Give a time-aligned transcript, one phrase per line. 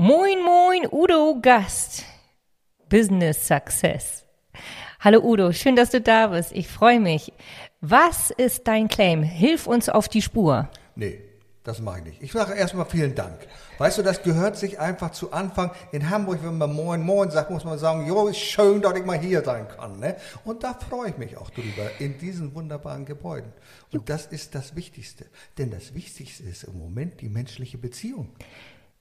[0.00, 2.04] Moin, moin, Udo Gast.
[2.88, 4.24] Business Success.
[5.00, 6.52] Hallo Udo, schön, dass du da bist.
[6.52, 7.32] Ich freue mich.
[7.80, 9.24] Was ist dein Claim?
[9.24, 10.68] Hilf uns auf die Spur.
[10.94, 11.18] Nee,
[11.64, 12.22] das mache ich nicht.
[12.22, 13.40] Ich sage erstmal vielen Dank.
[13.78, 15.72] Weißt du, das gehört sich einfach zu Anfang.
[15.90, 19.04] In Hamburg, wenn man Moin Moin sagt, muss man sagen, jo, ist schön, dass ich
[19.04, 19.98] mal hier sein kann.
[19.98, 20.14] Ne?
[20.44, 23.52] Und da freue ich mich auch drüber, in diesen wunderbaren Gebäuden.
[23.92, 25.26] Und das ist das Wichtigste.
[25.58, 28.30] Denn das Wichtigste ist im Moment die menschliche Beziehung.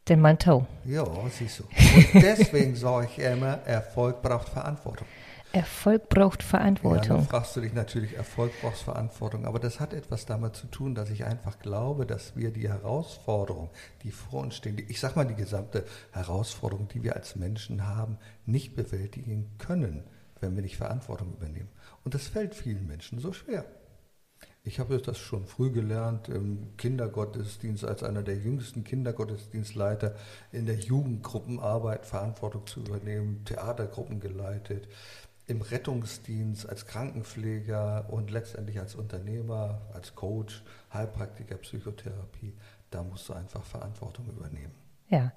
[0.09, 0.65] Den Manteau.
[0.85, 1.63] Ja, siehst du.
[1.63, 5.07] Und deswegen sage ich immer, Erfolg braucht Verantwortung.
[5.53, 7.17] Erfolg braucht Ja, Verantwortung.
[7.17, 9.45] dann fragst du dich natürlich, Erfolg braucht Verantwortung.
[9.45, 13.69] Aber das hat etwas damit zu tun, dass ich einfach glaube, dass wir die Herausforderung,
[14.03, 18.17] die vor uns stehen, ich sag mal die gesamte Herausforderung, die wir als Menschen haben,
[18.45, 20.03] nicht bewältigen können,
[20.41, 21.69] wenn wir nicht Verantwortung übernehmen.
[22.03, 23.65] Und das fällt vielen Menschen so schwer.
[24.67, 30.13] Ich habe das schon früh gelernt im Kindergottesdienst als einer der jüngsten Kindergottesdienstleiter
[30.51, 34.89] in der Jugendgruppenarbeit Verantwortung zu übernehmen, Theatergruppen geleitet,
[35.47, 40.61] im Rettungsdienst als Krankenpfleger und letztendlich als Unternehmer, als Coach,
[40.93, 42.53] Heilpraktiker, Psychotherapie.
[42.91, 44.73] Da musst du einfach Verantwortung übernehmen.
[45.07, 45.31] Ja,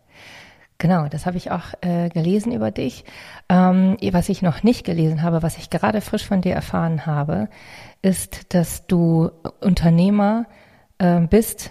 [0.78, 3.04] genau, das habe ich auch äh, gelesen über dich.
[3.48, 7.48] Ähm, was ich noch nicht gelesen habe, was ich gerade frisch von dir erfahren habe,
[8.02, 10.46] ist, dass du Unternehmer
[10.98, 11.70] äh, bist.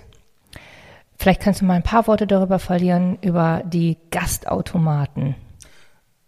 [1.17, 5.35] Vielleicht kannst du mal ein paar Worte darüber verlieren, über die Gastautomaten.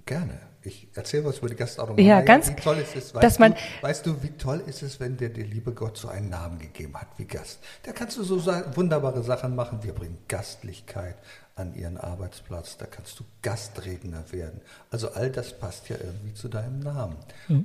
[0.05, 0.50] Gerne.
[0.63, 2.05] Ich erzähle was über die Gastautomaten.
[2.05, 4.83] Ja, ganz- Wie toll ist es, weißt, dass man- du, weißt du, wie toll ist
[4.83, 7.59] es, wenn dir der liebe Gott so einen Namen gegeben hat wie Gast?
[7.83, 8.45] Da kannst du so
[8.75, 9.79] wunderbare Sachen machen.
[9.81, 11.15] Wir bringen Gastlichkeit
[11.55, 12.77] an ihren Arbeitsplatz.
[12.77, 14.61] Da kannst du Gastredner werden.
[14.91, 17.17] Also all das passt ja irgendwie zu deinem Namen.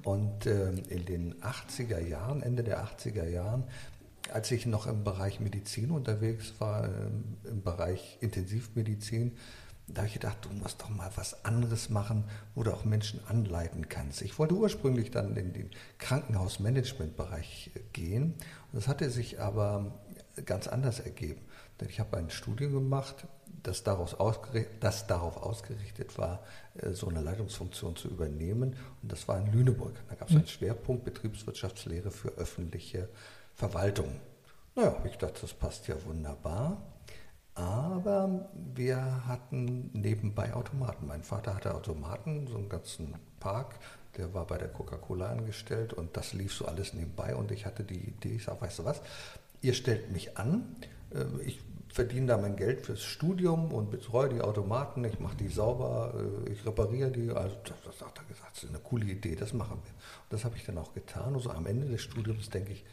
[0.05, 3.65] Und ähm, in den 80er Jahren, Ende der 80er Jahren,
[4.33, 9.37] als ich noch im Bereich Medizin unterwegs war, ähm, im Bereich Intensivmedizin,
[9.89, 12.25] da habe ich gedacht, du musst doch mal was anderes machen,
[12.55, 14.21] wo du auch Menschen anleiten kannst.
[14.23, 18.35] Ich wollte ursprünglich dann in den Krankenhausmanagementbereich äh, gehen.
[18.73, 19.93] Das hatte sich aber
[20.45, 21.41] ganz anders ergeben.
[21.81, 23.27] Denn ich habe ein Studium gemacht,
[23.63, 26.43] das, daraus ausgerichtet, das darauf ausgerichtet war,
[26.79, 28.75] äh, so eine Leitungsfunktion zu übernehmen.
[29.03, 29.95] Und das war in Lüneburg.
[30.09, 33.09] Da gab es einen Schwerpunkt Betriebswirtschaftslehre für öffentliche
[33.55, 34.21] Verwaltung.
[34.75, 36.83] Naja, ich dachte, das passt ja wunderbar.
[37.56, 41.06] Aber wir hatten nebenbei Automaten.
[41.06, 43.77] Mein Vater hatte Automaten, so einen ganzen Park.
[44.19, 47.34] Der war bei der Coca-Cola angestellt und das lief so alles nebenbei.
[47.34, 49.00] Und ich hatte die Idee, ich sage, weißt du was,
[49.62, 50.77] ihr stellt mich an,
[51.15, 51.59] äh, ich
[51.89, 56.12] verdiene da mein Geld fürs Studium und betreue die Automaten, ich mache die sauber,
[56.47, 57.31] äh, ich repariere die.
[57.31, 59.93] Also das, hat er gesagt, das ist eine coole Idee, das machen wir.
[59.93, 61.34] Und das habe ich dann auch getan.
[61.34, 62.84] Und so am Ende des Studiums denke ich,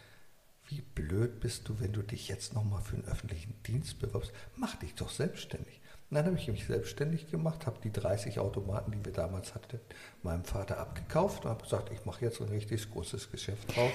[0.68, 4.32] wie blöd bist du, wenn du dich jetzt nochmal für einen öffentlichen Dienst bewirbst?
[4.56, 5.82] Mach dich doch selbstständig.
[6.10, 9.80] Und dann habe ich mich selbstständig gemacht, habe die 30 Automaten, die wir damals hatten,
[10.22, 13.92] meinem Vater abgekauft und habe gesagt, ich mache jetzt ein richtig großes Geschäft drauf.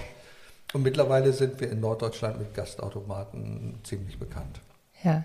[0.73, 4.61] Und mittlerweile sind wir in Norddeutschland mit Gastautomaten ziemlich bekannt.
[5.03, 5.25] Ja.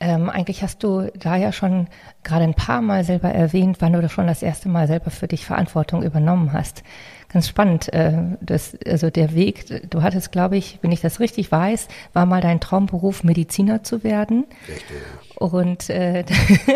[0.00, 1.88] Ähm, eigentlich hast du da ja schon
[2.22, 5.44] gerade ein paar Mal selber erwähnt, wann du schon das erste Mal selber für dich
[5.44, 6.82] Verantwortung übernommen hast.
[7.32, 7.92] Ganz spannend.
[7.92, 12.26] Äh, das, also der Weg, du hattest, glaube ich, wenn ich das richtig weiß, war
[12.26, 14.44] mal dein Traumberuf, Mediziner zu werden.
[14.68, 14.96] Richtig.
[15.36, 16.24] Und äh,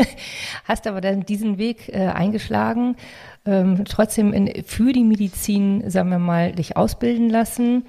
[0.64, 2.96] hast aber dann diesen Weg äh, eingeschlagen,
[3.44, 7.84] ähm, trotzdem in, für die Medizin, sagen wir mal, dich ausbilden lassen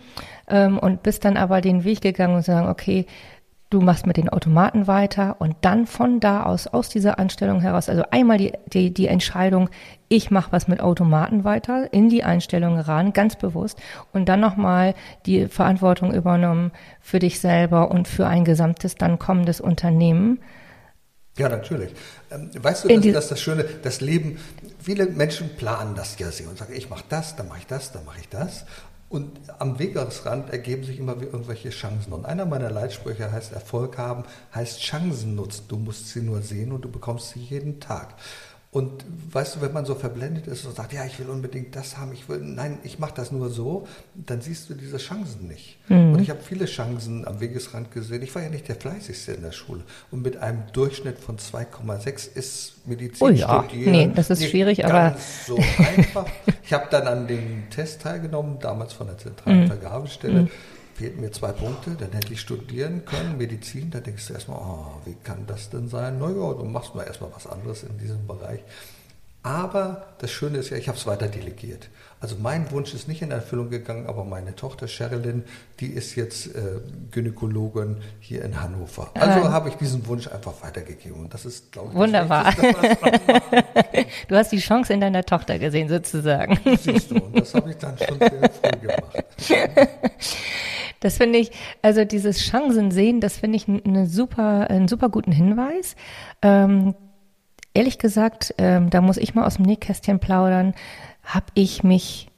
[0.47, 3.05] ähm, und bist dann aber den Weg gegangen und sagen, okay,
[3.69, 7.89] du machst mit den Automaten weiter und dann von da aus, aus dieser Anstellung heraus,
[7.89, 9.69] also einmal die, die, die Entscheidung,
[10.09, 13.77] ich mache was mit Automaten weiter, in die Einstellung ran, ganz bewusst
[14.13, 14.95] und dann nochmal
[15.25, 16.71] die Verantwortung übernommen
[17.01, 20.39] für dich selber und für ein gesamtes dann kommendes Unternehmen.
[21.37, 21.91] Ja, natürlich.
[22.31, 24.39] Ähm, weißt du, In das, die- das ist das Schöne, das Leben,
[24.79, 27.91] viele Menschen planen das ja sehr und sagen, ich mache das, dann mache ich das,
[27.91, 28.65] dann mache ich das.
[29.09, 32.11] Und am Wegesrand ergeben sich immer irgendwelche Chancen.
[32.11, 34.23] Und einer meiner Leitsprüche heißt, Erfolg haben
[34.53, 35.63] heißt Chancen nutzen.
[35.69, 38.15] Du musst sie nur sehen und du bekommst sie jeden Tag.
[38.77, 41.97] Und weißt du, wenn man so verblendet ist und sagt, ja, ich will unbedingt das
[41.97, 45.79] haben, ich will, nein, ich mache das nur so, dann siehst du diese Chancen nicht.
[45.89, 46.13] Mhm.
[46.13, 48.21] Und ich habe viele Chancen am Wegesrand gesehen.
[48.21, 49.81] Ich war ja nicht der Fleißigste in der Schule.
[50.11, 53.63] Und mit einem Durchschnitt von 2,6 ist Medizin oh ja.
[53.63, 53.91] studieren.
[53.91, 55.15] Nee, das ist schwierig, aber.
[55.47, 56.27] so einfach.
[56.63, 59.67] Ich habe dann an dem Test teilgenommen, damals von der zentralen mhm.
[59.69, 60.41] Vergabestelle.
[60.43, 60.49] Mhm
[60.97, 64.87] fehlten mir zwei Punkte, dann hätte ich studieren können, Medizin, da denkst du erstmal, oh,
[65.05, 66.17] wie kann das denn sein?
[66.17, 68.61] Naja, du machst mal erstmal was anderes in diesem Bereich.
[69.43, 71.87] Aber das Schöne ist ja, ich habe es weiter delegiert.
[72.19, 75.43] Also mein Wunsch ist nicht in Erfüllung gegangen, aber meine Tochter Sherilyn,
[75.79, 79.11] die ist jetzt äh, Gynäkologin hier in Hannover.
[79.13, 79.51] Also ah.
[79.51, 81.21] habe ich diesen Wunsch einfach weitergegeben.
[81.21, 82.53] Und das ist, glaube ich, wunderbar.
[84.27, 86.59] du hast die Chance in deiner Tochter gesehen, sozusagen.
[86.81, 89.25] Siehst du, und das habe ich dann schon sehr früh gemacht.
[90.99, 91.51] Das finde ich,
[91.81, 95.95] also dieses Chancen sehen, das finde ich eine super, einen super guten Hinweis.
[96.41, 96.95] Ähm,
[97.73, 100.73] ehrlich gesagt, ähm, da muss ich mal aus dem Nähkästchen plaudern,
[101.23, 102.29] habe ich mich,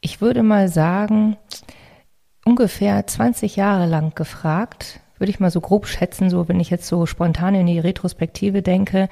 [0.00, 1.36] ich würde mal sagen,
[2.44, 6.88] ungefähr 20 Jahre lang gefragt, würde ich mal so grob schätzen, so wenn ich jetzt
[6.88, 9.08] so spontan in die Retrospektive denke,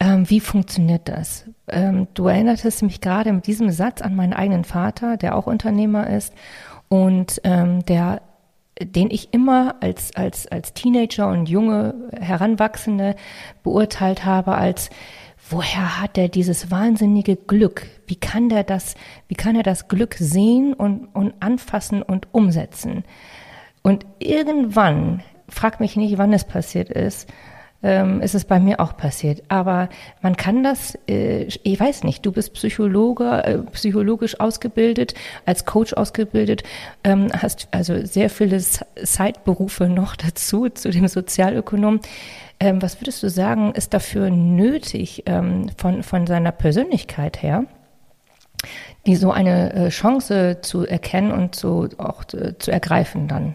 [0.00, 1.44] ähm, wie funktioniert das?
[1.66, 6.08] Ähm, du erinnertest mich gerade mit diesem Satz an meinen eigenen Vater, der auch Unternehmer
[6.08, 6.32] ist
[6.88, 8.22] und ähm, der
[8.80, 13.16] den ich immer als, als, als Teenager und junge Heranwachsende
[13.62, 14.90] beurteilt habe als,
[15.50, 17.86] woher hat er dieses wahnsinnige Glück?
[18.06, 18.94] Wie kann der das,
[19.28, 23.04] wie kann er das Glück sehen und, und anfassen und umsetzen?
[23.82, 27.28] Und irgendwann, frag mich nicht, wann es passiert ist,
[27.82, 29.42] ähm, ist es bei mir auch passiert.
[29.48, 29.88] Aber
[30.20, 35.14] man kann das, äh, ich weiß nicht, du bist Psychologe, äh, psychologisch ausgebildet,
[35.46, 36.62] als Coach ausgebildet,
[37.04, 42.00] ähm, hast also sehr viele Zeitberufe noch dazu, zu dem Sozialökonom.
[42.60, 47.64] Ähm, was würdest du sagen, ist dafür nötig ähm, von, von seiner Persönlichkeit her?
[49.06, 53.54] die so eine äh, Chance zu erkennen und so auch äh, zu ergreifen dann.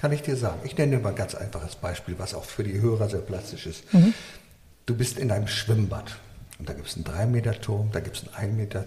[0.00, 0.60] Kann ich dir sagen.
[0.64, 3.66] Ich nenne dir mal ein ganz einfaches Beispiel, was auch für die Hörer sehr plastisch
[3.66, 3.92] ist.
[3.92, 4.14] Mhm.
[4.86, 6.16] Du bist in einem Schwimmbad
[6.58, 8.86] und da gibt es einen 3-Meter-Turm, da gibt es einen 1 Meter,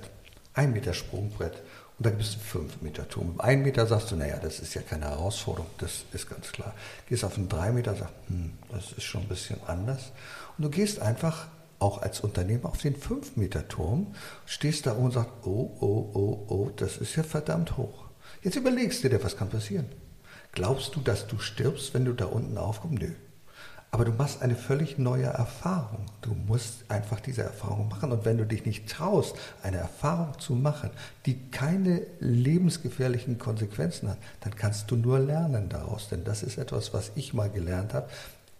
[0.56, 1.62] 1 Meter Sprungbrett
[1.98, 3.34] und da gibt es einen 5-Meter-Turm.
[3.34, 6.74] Im 1 Meter sagst du, naja, das ist ja keine Herausforderung, das ist ganz klar.
[7.08, 10.12] Gehst auf einen 3 Meter, sagst, hm, das ist schon ein bisschen anders.
[10.58, 14.16] Und du gehst einfach auch als Unternehmer auf den 5-Meter-Turm,
[14.48, 18.06] stehst da und sagst, oh, oh, oh, oh, das ist ja verdammt hoch.
[18.42, 19.86] Jetzt überlegst du dir, was kann passieren.
[20.54, 23.02] Glaubst du, dass du stirbst, wenn du da unten aufkommst?
[23.02, 23.12] Nö.
[23.90, 26.08] Aber du machst eine völlig neue Erfahrung.
[26.22, 28.12] Du musst einfach diese Erfahrung machen.
[28.12, 30.90] Und wenn du dich nicht traust, eine Erfahrung zu machen,
[31.28, 36.10] die keine lebensgefährlichen Konsequenzen hat, dann kannst du nur lernen daraus.
[36.10, 38.10] Denn das ist etwas, was ich mal gelernt habe.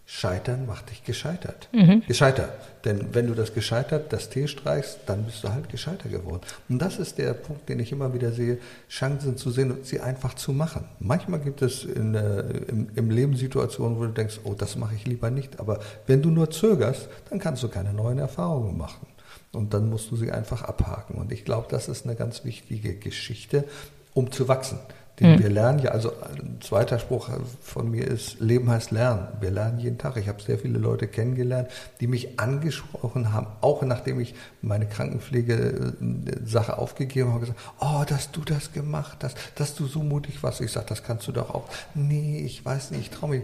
[0.06, 1.68] Scheitern macht dich gescheitert.
[1.72, 2.02] Mhm.
[2.06, 2.50] Gescheitert.
[2.84, 6.42] Denn wenn du das gescheitert, das T streichst, dann bist du halt gescheitert geworden.
[6.68, 8.58] Und das ist der Punkt, den ich immer wieder sehe,
[8.90, 10.84] Chancen zu sehen und sie einfach zu machen.
[11.00, 14.94] Manchmal gibt es in, äh, im, im Leben Situationen, wo du denkst, oh, das mache
[14.94, 15.58] ich lieber nicht.
[15.58, 19.06] Aber wenn du nur zögerst, dann kannst du keine neuen Erfahrungen machen.
[19.52, 21.16] Und dann musst du sie einfach abhaken.
[21.16, 23.64] Und ich glaube, das ist eine ganz wichtige Geschichte,
[24.12, 24.78] um zu wachsen
[25.20, 25.38] den mhm.
[25.38, 27.30] wir lernen ja, also ein zweiter Spruch
[27.62, 29.28] von mir ist, Leben heißt Lernen.
[29.40, 30.16] Wir lernen jeden Tag.
[30.16, 31.68] Ich habe sehr viele Leute kennengelernt,
[32.00, 38.40] die mich angesprochen haben, auch nachdem ich meine Krankenpflege-Sache aufgegeben habe, gesagt, oh, dass du
[38.40, 40.60] das gemacht hast, dass du so mutig warst.
[40.60, 41.68] Ich sage, das kannst du doch auch.
[41.94, 43.42] Nee, ich weiß nicht, ich traue mich.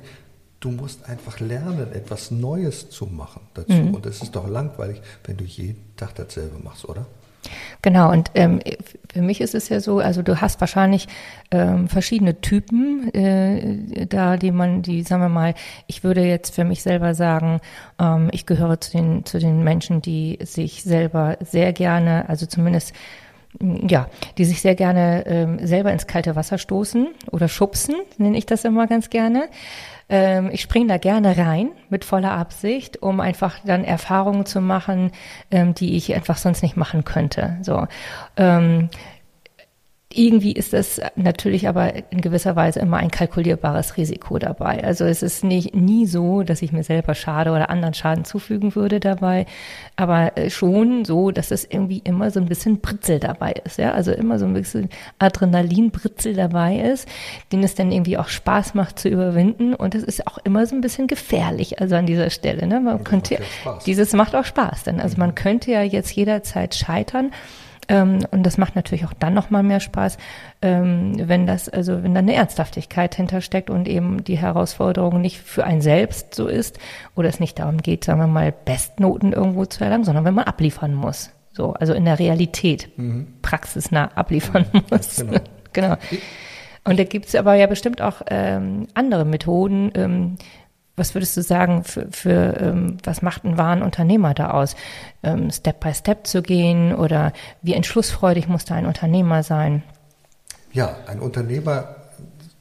[0.59, 3.73] Du musst einfach lernen, etwas Neues zu machen dazu.
[3.73, 3.95] Mhm.
[3.95, 7.07] Und es ist doch langweilig, wenn du jeden Tag dasselbe machst, oder?
[7.83, 8.61] Genau, und ähm,
[9.13, 11.09] für mich ist es ja so, also du hast wahrscheinlich
[11.51, 15.55] ähm, verschiedene Typen äh, da, die man, die, sagen wir mal,
[15.87, 17.61] ich würde jetzt für mich selber sagen,
[17.99, 22.95] ähm, ich gehöre zu den, zu den Menschen, die sich selber sehr gerne, also zumindest
[23.59, 28.47] ja, die sich sehr gerne ähm, selber ins kalte Wasser stoßen oder schubsen, nenne ich
[28.47, 29.49] das immer ganz gerne.
[30.11, 35.13] Ähm, ich springe da gerne rein mit voller Absicht, um einfach dann Erfahrungen zu machen,
[35.51, 37.57] ähm, die ich einfach sonst nicht machen könnte.
[37.63, 37.87] So.
[38.37, 38.91] Ähm,
[40.13, 44.83] irgendwie ist das natürlich aber in gewisser Weise immer ein kalkulierbares Risiko dabei.
[44.83, 48.75] Also es ist nicht nie so, dass ich mir selber schade oder anderen Schaden zufügen
[48.75, 49.47] würde dabei,
[49.95, 53.93] aber äh, schon so, dass es irgendwie immer so ein bisschen Britzel dabei ist, ja,
[53.93, 54.89] also immer so ein bisschen
[55.21, 57.09] Adrenalinbritzel dabei ist,
[57.53, 60.75] den es dann irgendwie auch Spaß macht zu überwinden und es ist auch immer so
[60.75, 62.81] ein bisschen gefährlich, also an dieser Stelle, ne?
[62.81, 63.39] Man könnte,
[63.87, 65.35] dieses macht auch Spaß, denn also man mhm.
[65.37, 67.31] könnte ja jetzt jederzeit scheitern
[67.91, 70.17] Ähm, und das macht natürlich auch dann nochmal mehr Spaß,
[70.63, 75.65] ähm, wenn das, also wenn da eine Ernsthaftigkeit hintersteckt und eben die Herausforderung nicht für
[75.65, 76.79] einen selbst so ist
[77.17, 80.45] oder es nicht darum geht, sagen wir mal, Bestnoten irgendwo zu erlangen, sondern wenn man
[80.45, 81.33] abliefern muss.
[81.51, 83.27] So, also in der Realität mhm.
[83.43, 84.83] praxisnah abliefern mhm.
[84.89, 85.17] muss.
[85.17, 85.41] Genau.
[85.73, 85.97] genau.
[86.85, 89.91] Und da gibt es aber ja bestimmt auch ähm, andere Methoden.
[89.97, 90.37] Ähm,
[91.01, 94.77] was würdest du sagen, für, für ähm, was macht ein wahren Unternehmer da aus?
[95.23, 99.83] Ähm, Step by Step zu gehen oder wie entschlussfreudig muss da ein Unternehmer sein?
[100.73, 101.97] Ja, ein Unternehmer,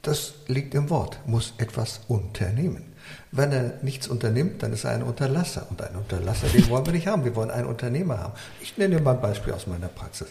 [0.02, 2.86] das liegt im Wort, muss etwas unternehmen.
[3.32, 5.68] Wenn er nichts unternimmt, dann ist er ein Unterlasser.
[5.70, 7.26] Und ein Unterlasser, den wollen wir nicht haben.
[7.26, 8.34] Wir wollen einen Unternehmer haben.
[8.62, 10.30] Ich nenne dir mal ein Beispiel aus meiner Praxis.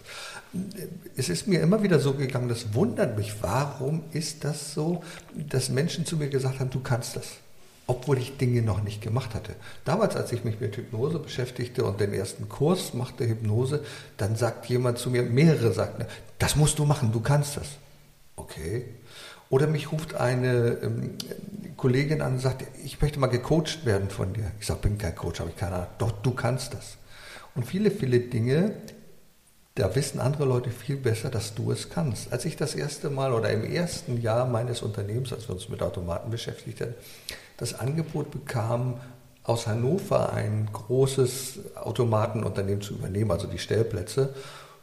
[1.17, 3.35] Es ist mir immer wieder so gegangen, das wundert mich.
[3.43, 5.03] Warum ist das so,
[5.35, 7.27] dass Menschen zu mir gesagt haben, du kannst das?
[7.89, 9.57] Obwohl ich Dinge noch nicht gemacht hatte.
[9.85, 13.83] Damals, als ich mich mit Hypnose beschäftigte und den ersten Kurs machte Hypnose,
[14.19, 16.05] dann sagt jemand zu mir, mehrere sagten,
[16.39, 17.67] das musst du machen, du kannst das.
[18.37, 18.85] Okay,
[19.51, 21.15] oder mich ruft eine ähm,
[21.79, 24.53] Kollegin an und sagt, ich möchte mal gecoacht werden von dir.
[24.61, 25.89] Ich sage, bin kein Coach, habe ich keine Ahnung.
[25.97, 26.99] Doch, du kannst das.
[27.55, 28.73] Und viele, viele Dinge,
[29.77, 32.33] da wissen andere Leute viel besser, dass du es kannst.
[32.33, 35.83] Als ich das erste Mal oder im ersten Jahr meines Unternehmens, als wir uns mit
[35.83, 36.95] Automaten beschäftigt haben,
[37.59, 39.01] das Angebot bekam,
[39.45, 44.35] aus Hannover ein großes Automatenunternehmen zu übernehmen, also die Stellplätze,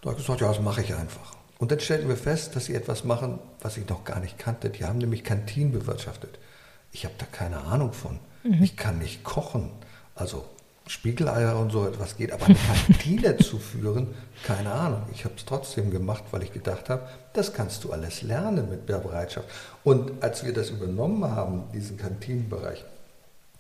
[0.02, 1.34] da habe ich gesagt, ja, das mache ich einfach.
[1.58, 4.70] Und dann stellten wir fest, dass sie etwas machen, was ich noch gar nicht kannte.
[4.70, 6.38] Die haben nämlich Kantinen bewirtschaftet.
[6.92, 8.20] Ich habe da keine Ahnung von.
[8.44, 8.62] Mhm.
[8.62, 9.72] Ich kann nicht kochen.
[10.16, 10.46] Also
[10.88, 14.14] Spiegeleier und so etwas geht, aber eine Kantine zu führen,
[14.46, 15.02] keine Ahnung.
[15.14, 18.88] Ich habe es trotzdem gemacht, weil ich gedacht habe, das kannst du alles lernen mit
[18.88, 19.48] der Bereitschaft.
[19.84, 22.86] Und als wir das übernommen haben, diesen Kantinenbereich,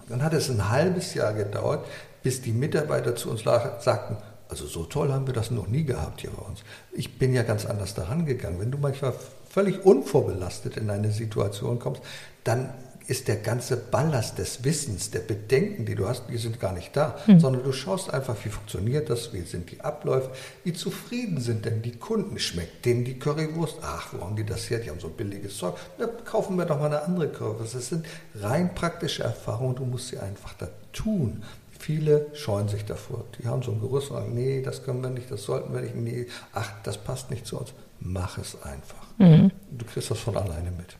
[0.07, 1.85] dann hat es ein halbes Jahr gedauert,
[2.21, 4.17] bis die Mitarbeiter zu uns sagten,
[4.47, 6.59] also so toll haben wir das noch nie gehabt hier bei uns.
[6.91, 8.59] Ich bin ja ganz anders daran gegangen.
[8.59, 9.13] Wenn du manchmal
[9.49, 12.01] völlig unvorbelastet in eine Situation kommst,
[12.43, 12.69] dann
[13.07, 16.95] ist der ganze Ballast des Wissens, der Bedenken, die du hast, die sind gar nicht
[16.95, 17.39] da, mhm.
[17.39, 20.31] sondern du schaust einfach, wie funktioniert das, wie sind die Abläufe,
[20.63, 24.69] wie zufrieden sind denn die Kunden, schmeckt denen die Currywurst, ach, wo haben die das
[24.69, 27.75] her, die haben so billiges Zeug, da kaufen wir doch mal eine andere Currywurst.
[27.75, 31.43] Das sind rein praktische Erfahrungen, du musst sie einfach da tun.
[31.77, 33.25] Viele scheuen sich davor.
[33.37, 35.81] Die haben so ein Gerüst und sagen, nee, das können wir nicht, das sollten wir
[35.81, 37.73] nicht, nee, ach, das passt nicht zu uns.
[37.99, 39.05] Mach es einfach.
[39.17, 39.51] Mhm.
[39.69, 40.97] Du kriegst das von alleine mit.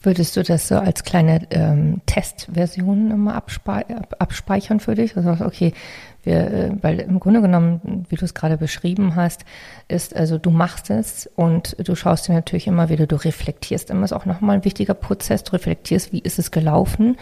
[0.00, 3.84] Würdest du das so als kleine ähm, Testversion immer abspe
[4.18, 5.16] abspeichern für dich?
[5.16, 5.72] Also, okay,
[6.22, 9.44] wir, äh, weil im Grunde genommen, wie du es gerade beschrieben hast,
[9.88, 14.04] ist also du machst es und du schaust dir natürlich immer wieder, du reflektierst immer,
[14.04, 17.16] ist auch nochmal ein wichtiger Prozess, du reflektierst, wie ist es gelaufen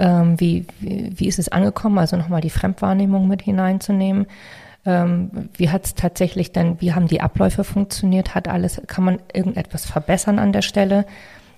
[0.00, 4.26] ähm, wie, wie, wie ist es angekommen, also nochmal die Fremdwahrnehmung mit hineinzunehmen.
[4.86, 8.34] Ähm, wie hat es tatsächlich dann, wie haben die Abläufe funktioniert?
[8.34, 11.04] Hat alles, kann man irgendetwas verbessern an der Stelle?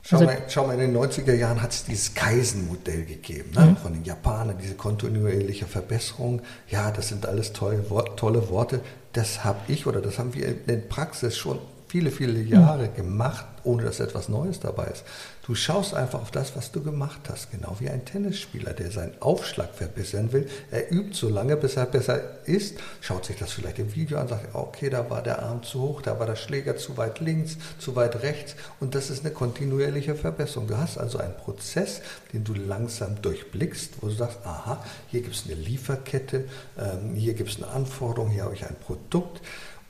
[0.05, 3.67] Schau, also, mal, schau mal, in den 90er Jahren hat es dieses Kaizen-Modell gegeben, ne?
[3.67, 3.77] Mhm.
[3.77, 6.43] von den Japanern, diese kontinuierliche Verbesserung.
[6.69, 7.85] Ja, das sind alles tolle,
[8.17, 8.81] tolle Worte.
[9.13, 11.59] Das habe ich oder das haben wir in der Praxis schon
[11.93, 15.05] viele, viele Jahre gemacht, ohne dass etwas Neues dabei ist.
[15.47, 19.21] Du schaust einfach auf das, was du gemacht hast, genau wie ein Tennisspieler, der seinen
[19.21, 20.49] Aufschlag verbessern will.
[20.71, 24.27] Er übt so lange, bis er besser ist, schaut sich das vielleicht im Video an,
[24.27, 27.59] sagt, okay, da war der Arm zu hoch, da war der Schläger zu weit links,
[27.79, 30.69] zu weit rechts und das ist eine kontinuierliche Verbesserung.
[30.69, 32.01] Du hast also einen Prozess,
[32.33, 36.47] den du langsam durchblickst, wo du sagst, aha, hier gibt es eine Lieferkette,
[36.79, 39.43] ähm, hier gibt es eine Anforderung, hier habe ich ein Produkt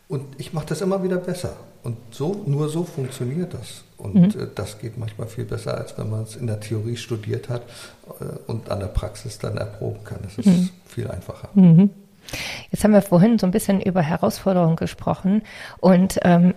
[0.09, 1.57] und ich mache das immer wieder besser.
[1.83, 3.83] Und so, nur so funktioniert das.
[3.99, 4.25] Und mhm.
[4.25, 7.63] Äh, das geht manchmal viel besser, als wenn man es in der Theorie studiert hat
[8.21, 10.19] äh, und an der Praxis dann erproben kann.
[10.23, 10.71] Das ist mhm.
[10.87, 11.49] viel einfacher.
[11.55, 11.91] Mhm.
[12.71, 15.43] Jetzt haben wir vorhin so ein bisschen über Herausforderungen gesprochen
[15.81, 16.55] und ähm,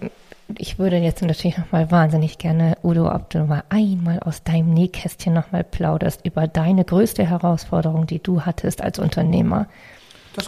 [0.57, 5.33] ich würde jetzt natürlich nochmal wahnsinnig gerne, Udo, ob du mal einmal aus deinem Nähkästchen
[5.33, 9.67] nochmal plauderst über deine größte Herausforderung, die du hattest als Unternehmer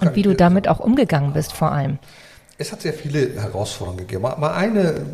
[0.02, 1.98] und wie du damit auch umgegangen bist vor allem.
[2.60, 4.26] Es hat sehr viele Herausforderungen gegeben.
[4.26, 5.06] Aber eine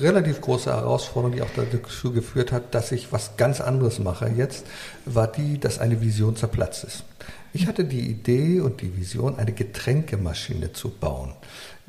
[0.00, 4.66] relativ große Herausforderung, die auch dazu geführt hat, dass ich was ganz anderes mache jetzt,
[5.04, 7.04] war die, dass eine Vision zerplatzt ist.
[7.52, 11.34] Ich hatte die Idee und die Vision, eine Getränkemaschine zu bauen.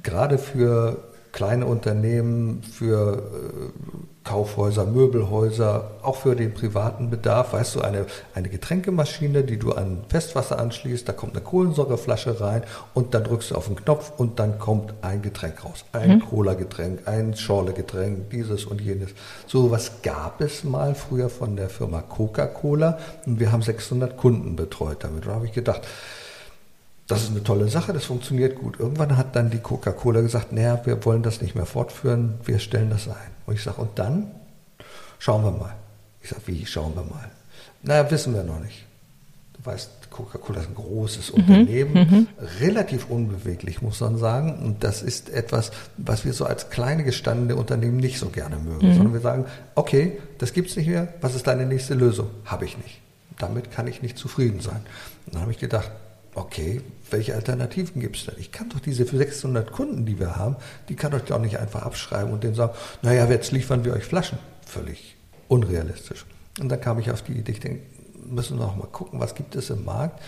[0.03, 7.53] Gerade für kleine Unternehmen, für äh, Kaufhäuser, Möbelhäuser, auch für den privaten Bedarf.
[7.53, 12.63] Weißt du, eine, eine Getränkemaschine, die du an Festwasser anschließt, da kommt eine Kohlensäureflasche rein
[12.93, 15.85] und dann drückst du auf den Knopf und dann kommt ein Getränk raus.
[15.93, 16.25] Ein mhm.
[16.25, 19.11] Cola-Getränk, ein Schorle-Getränk, dieses und jenes.
[19.45, 24.57] So was gab es mal früher von der Firma Coca-Cola und wir haben 600 Kunden
[24.57, 25.25] betreut damit.
[25.25, 25.87] Da habe ich gedacht,
[27.07, 28.79] das ist eine tolle Sache, das funktioniert gut.
[28.79, 32.89] Irgendwann hat dann die Coca-Cola gesagt, naja, wir wollen das nicht mehr fortführen, wir stellen
[32.89, 33.15] das ein.
[33.45, 34.31] Und ich sage, und dann
[35.19, 35.75] schauen wir mal.
[36.21, 37.31] Ich sage, wie schauen wir mal?
[37.81, 38.83] Naja, wissen wir noch nicht.
[39.53, 42.27] Du weißt, Coca-Cola ist ein großes mhm, Unternehmen, mhm.
[42.59, 44.59] relativ unbeweglich, muss man sagen.
[44.59, 48.85] Und das ist etwas, was wir so als kleine gestandene Unternehmen nicht so gerne mögen,
[48.85, 48.95] mhm.
[48.95, 49.45] sondern wir sagen,
[49.75, 52.29] okay, das gibt es nicht mehr, was ist deine nächste Lösung?
[52.43, 52.99] Habe ich nicht.
[53.37, 54.81] Damit kann ich nicht zufrieden sein.
[55.25, 55.91] Und dann habe ich gedacht,
[56.37, 58.35] okay, welche Alternativen gibt es denn?
[58.37, 60.55] Ich kann doch diese 600 Kunden, die wir haben,
[60.89, 64.05] die kann ich doch nicht einfach abschreiben und denen sagen, naja, jetzt liefern wir euch
[64.05, 64.37] Flaschen.
[64.65, 65.15] Völlig
[65.47, 66.25] unrealistisch.
[66.59, 67.81] Und dann kam ich auf die Idee, ich denke,
[68.25, 70.21] müssen wir noch mal gucken, was gibt es im Markt.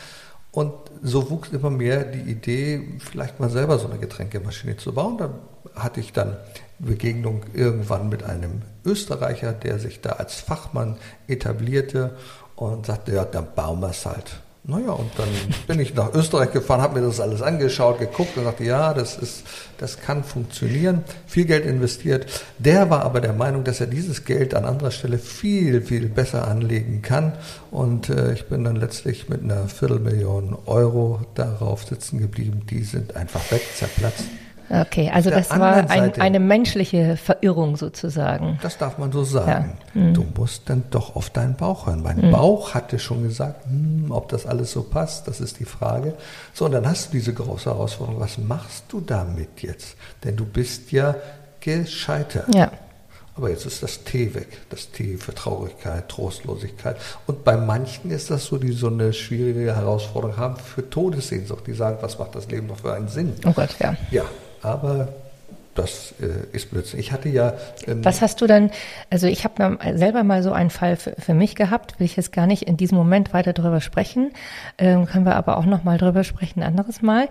[0.52, 0.74] Und
[1.04, 5.18] so wuchs immer mehr die Idee, vielleicht mal selber so eine Getränkemaschine zu bauen.
[5.18, 5.30] Da
[5.76, 6.38] hatte ich dann
[6.80, 10.98] Begegnung irgendwann mit einem Österreicher, der sich da als Fachmann
[11.28, 12.16] etablierte
[12.56, 14.42] und sagte, ja, dann bauen wir es halt.
[14.64, 15.30] Naja, und dann
[15.68, 19.18] bin ich nach Österreich gefahren, habe mir das alles angeschaut, geguckt und dachte, ja, das,
[19.18, 19.44] ist,
[19.78, 21.04] das kann funktionieren.
[21.28, 22.28] Viel Geld investiert.
[22.60, 26.48] Der war aber der Meinung, dass er dieses Geld an anderer Stelle viel, viel besser
[26.48, 27.34] anlegen kann.
[27.72, 32.64] Und äh, ich bin dann letztlich mit einer Viertelmillion Euro darauf sitzen geblieben.
[32.70, 34.26] Die sind einfach weg, zerplatzt.
[34.70, 38.60] Okay, also das war ein, eine menschliche Verirrung sozusagen.
[38.62, 39.78] Das darf man so sagen.
[39.96, 40.02] Ja.
[40.02, 40.14] Mhm.
[40.14, 42.04] Du musst dann doch auf deinen Bauch hören.
[42.04, 42.32] Mein mhm.
[42.32, 46.14] Bauch hatte schon gesagt, hm, ob das alles so passt, das ist die Frage.
[46.54, 48.22] So, und dann hast du diese große Herausforderung.
[48.22, 49.96] Was machst du damit jetzt?
[50.24, 51.16] Denn du bist ja
[51.60, 52.54] gescheitert.
[52.54, 52.72] Ja.
[53.36, 54.50] Aber jetzt ist das T weg.
[54.70, 56.98] Das T für Traurigkeit, Trostlosigkeit.
[57.26, 61.66] Und bei manchen ist das so, die so eine schwierige Herausforderung haben für Todessehnsucht.
[61.66, 63.34] Die sagen, was macht das Leben noch für einen Sinn?
[63.46, 63.96] Oh Gott, ja.
[64.12, 64.26] Ja,
[64.62, 65.10] aber
[65.76, 67.00] das äh, ist Blödsinn.
[67.00, 67.54] Ich hatte ja.
[67.88, 68.72] Ähm, Was hast du dann,
[69.10, 72.34] also ich habe selber mal so einen Fall für, für, mich gehabt, will ich jetzt
[72.34, 74.32] gar nicht in diesem Moment weiter drüber sprechen,
[74.78, 77.30] ähm, können wir aber auch nochmal drüber sprechen, ein anderes Mal.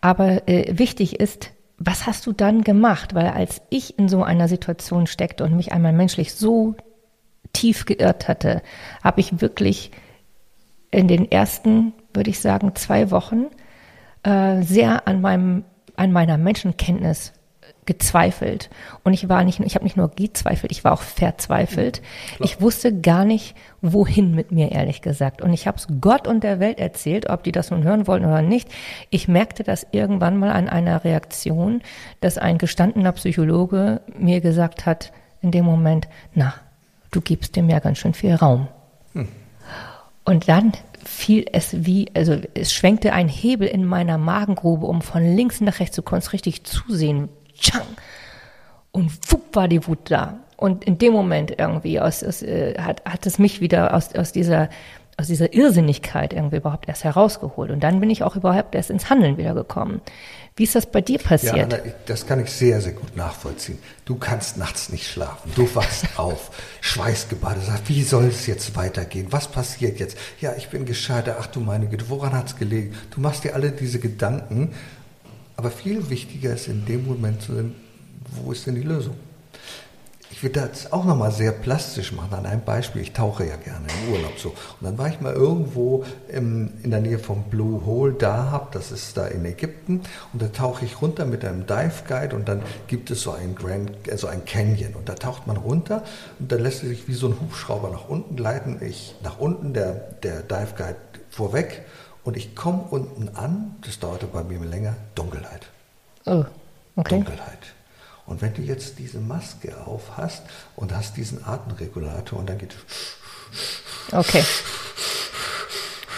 [0.00, 3.14] Aber äh, wichtig ist, was hast du dann gemacht?
[3.14, 6.74] Weil als ich in so einer Situation steckte und mich einmal menschlich so
[7.52, 8.62] tief geirrt hatte,
[9.02, 9.90] habe ich wirklich
[10.90, 13.46] in den ersten, würde ich sagen, zwei Wochen
[14.22, 15.64] äh, sehr an meinem
[15.96, 17.32] an meiner Menschenkenntnis
[17.86, 18.68] gezweifelt.
[19.04, 22.02] Und ich war nicht, ich habe nicht nur gezweifelt, ich war auch verzweifelt.
[22.36, 22.44] Klar.
[22.44, 25.40] Ich wusste gar nicht, wohin mit mir, ehrlich gesagt.
[25.40, 28.24] Und ich habe es Gott und der Welt erzählt, ob die das nun hören wollen
[28.24, 28.68] oder nicht.
[29.10, 31.80] Ich merkte das irgendwann mal an einer Reaktion,
[32.20, 36.54] dass ein gestandener Psychologe mir gesagt hat, in dem Moment, na,
[37.12, 38.66] du gibst dem ja ganz schön viel Raum.
[39.12, 39.28] Hm.
[40.24, 40.72] Und dann
[41.06, 45.80] fiel es wie, also es schwenkte ein Hebel in meiner Magengrube, um von links nach
[45.80, 47.28] rechts, du konntest richtig zusehen.
[47.58, 47.86] Tschang!
[48.92, 50.40] Und wupp war die Wut da.
[50.56, 54.32] Und in dem Moment irgendwie aus, aus, äh, hat, hat es mich wieder aus, aus
[54.32, 54.70] dieser
[55.18, 57.70] aus dieser Irrsinnigkeit irgendwie überhaupt erst herausgeholt.
[57.70, 60.02] Und dann bin ich auch überhaupt erst ins Handeln wieder gekommen.
[60.56, 61.56] Wie ist das bei dir passiert?
[61.56, 63.78] Ja, Anna, das kann ich sehr, sehr gut nachvollziehen.
[64.04, 65.52] Du kannst nachts nicht schlafen.
[65.54, 66.50] Du wachst auf,
[66.82, 69.28] schweißgebadet, sagst, wie soll es jetzt weitergehen?
[69.30, 70.18] Was passiert jetzt?
[70.40, 71.36] Ja, ich bin gescheitert.
[71.40, 72.94] Ach du meine Güte, woran hat es gelegen?
[73.10, 74.74] Du machst dir alle diese Gedanken.
[75.56, 77.74] Aber viel wichtiger ist in dem Moment zu sehen,
[78.42, 79.16] wo ist denn die Lösung?
[80.30, 83.00] Ich will das auch nochmal sehr plastisch machen an einem Beispiel.
[83.00, 84.50] Ich tauche ja gerne im Urlaub so.
[84.50, 88.92] Und dann war ich mal irgendwo im, in der Nähe vom Blue Hole Dahab, das
[88.92, 90.02] ist da in Ägypten.
[90.32, 93.54] Und da tauche ich runter mit einem Dive Guide und dann gibt es so ein
[93.54, 94.94] Grand, also ein Canyon.
[94.94, 96.02] Und da taucht man runter
[96.38, 98.78] und dann lässt sich wie so ein Hubschrauber nach unten gleiten.
[98.82, 100.96] Ich nach unten, der, der Dive Guide
[101.30, 101.82] vorweg.
[102.24, 105.68] Und ich komme unten an, das dauerte bei mir länger, Dunkelheit.
[106.24, 106.44] Oh,
[106.96, 107.16] okay.
[107.16, 107.75] Dunkelheit.
[108.26, 110.42] Und wenn du jetzt diese Maske auf hast
[110.74, 112.76] und hast diesen Atemregulator und dann geht
[114.12, 114.44] Okay.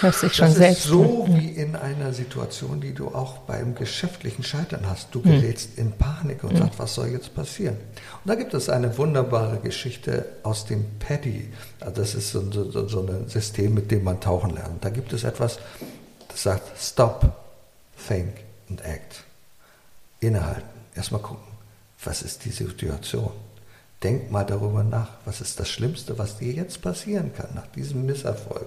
[0.00, 0.84] Hörst dich schon das selbst.
[0.84, 5.08] Ist so wie in einer Situation, die du auch beim geschäftlichen Scheitern hast.
[5.12, 5.40] Du hm.
[5.40, 5.86] gerätst hm.
[5.86, 6.58] in Panik und hm.
[6.58, 7.76] sagst, was soll jetzt passieren?
[8.24, 11.48] Und da gibt es eine wunderbare Geschichte aus dem PADI.
[11.80, 14.84] Also das ist so, so, so ein System, mit dem man tauchen lernt.
[14.84, 15.58] Da gibt es etwas,
[16.28, 17.32] das sagt Stop,
[18.06, 18.34] Think
[18.70, 19.24] and Act.
[20.20, 20.68] Innehalten.
[20.94, 21.47] Erstmal gucken
[22.08, 23.32] was ist die Situation?
[24.02, 28.06] Denk mal darüber nach, was ist das Schlimmste, was dir jetzt passieren kann nach diesem
[28.06, 28.66] Misserfolg?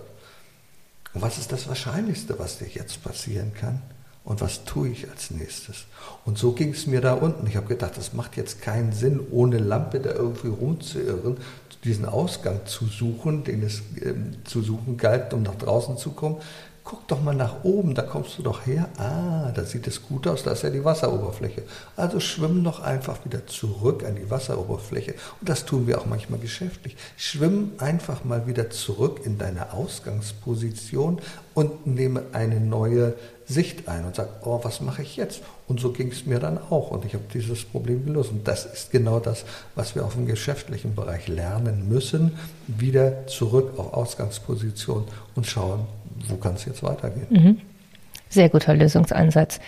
[1.15, 3.82] Und was ist das Wahrscheinlichste, was dir jetzt passieren kann?
[4.23, 5.86] Und was tue ich als nächstes?
[6.23, 7.47] Und so ging es mir da unten.
[7.47, 11.38] Ich habe gedacht, das macht jetzt keinen Sinn, ohne Lampe da irgendwie rumzuirren,
[11.84, 16.38] diesen Ausgang zu suchen, den es äh, zu suchen galt, um nach draußen zu kommen
[16.84, 18.89] Guck doch mal nach oben, da kommst du doch her.
[18.98, 21.63] Ah, da sieht es gut aus, da ist ja die Wasseroberfläche.
[21.96, 25.13] Also schwimm doch einfach wieder zurück an die Wasseroberfläche.
[25.39, 26.98] Und das tun wir auch manchmal geschäftlich.
[27.17, 31.22] Schwimm einfach mal wieder zurück in deine Ausgangsposition
[31.54, 33.13] und nehme eine neue
[33.46, 35.41] Sicht ein und sag, oh, was mache ich jetzt?
[35.67, 36.89] Und so ging es mir dann auch.
[36.89, 38.32] Und ich habe dieses Problem gelöst.
[38.32, 42.38] Und das ist genau das, was wir auf dem geschäftlichen Bereich lernen müssen.
[42.67, 45.86] Wieder zurück auf Ausgangsposition und schauen,
[46.29, 47.27] wo kann es jetzt weitergehen.
[47.29, 47.62] Mhm.
[48.29, 49.60] Sehr guter Lösungsansatz.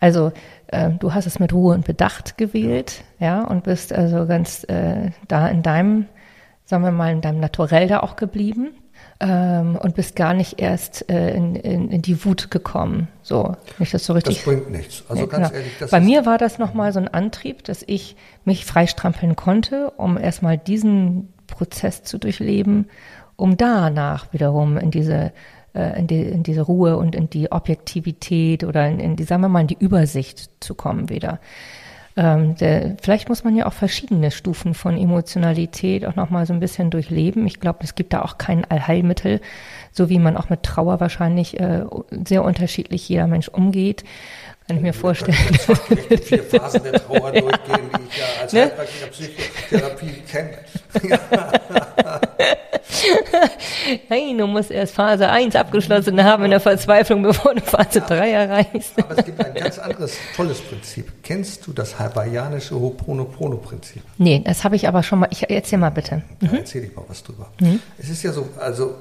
[0.00, 0.32] Also
[0.68, 4.64] äh, du hast es mit Ruhe und Bedacht gewählt, ja, ja und bist also ganz
[4.64, 6.06] äh, da in deinem,
[6.64, 8.72] sagen wir mal, in deinem Naturell da auch geblieben
[9.20, 13.08] ähm, und bist gar nicht erst äh, in, in, in, die Wut gekommen.
[13.22, 14.36] So, nicht das so richtig.
[14.36, 15.04] Das bringt nichts.
[15.08, 15.58] Also ja, ganz genau.
[15.58, 20.18] ehrlich, Bei mir war das nochmal so ein Antrieb, dass ich mich freistrampeln konnte, um
[20.18, 22.88] erstmal diesen Prozess zu durchleben,
[23.36, 25.32] um danach wiederum in diese
[25.76, 29.42] äh, in, die, in diese Ruhe und in die Objektivität oder in, in die, sagen
[29.42, 31.38] wir mal, in die Übersicht zu kommen wieder.
[32.18, 36.60] Ähm, der, vielleicht muss man ja auch verschiedene Stufen von Emotionalität auch nochmal so ein
[36.60, 37.46] bisschen durchleben.
[37.46, 39.42] Ich glaube, es gibt da auch kein Allheilmittel,
[39.92, 41.84] so wie man auch mit Trauer wahrscheinlich äh,
[42.26, 44.04] sehr unterschiedlich jeder Mensch umgeht.
[44.66, 45.38] Kann ich mir vorstellen.
[46.08, 48.62] Ich vier Phasen der Trauer durchgehen, die ich ja als ne?
[48.62, 50.58] Heilpraktiker Psychotherapie kenne.
[54.08, 58.06] Nein, du musst erst Phase 1 abgeschlossen haben in der Verzweiflung, bevor du Phase ja,
[58.06, 58.92] 3 erreichst.
[58.98, 61.12] Aber es gibt ein ganz anderes, tolles Prinzip.
[61.22, 64.02] Kennst du das hawaiianische Ho'oponopono-Prinzip?
[64.18, 65.28] Nee, das habe ich aber schon mal.
[65.30, 66.22] Ich erzähl mal bitte.
[66.40, 66.48] Mhm.
[66.48, 67.52] Da erzähl ich mal was drüber.
[67.60, 67.78] Mhm.
[67.98, 68.96] Es ist ja so, also